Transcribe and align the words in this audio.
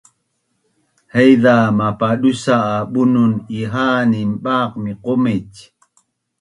haiza 1.13 1.55
mapadusa’ 1.79 2.55
a 2.73 2.75
bunun 2.91 3.33
iha’anin 3.59 4.31
baq 4.43 4.71
miqomic 4.83 5.51